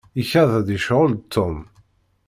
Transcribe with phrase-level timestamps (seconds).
[0.21, 1.57] Ikad-d icɣel-d Tom.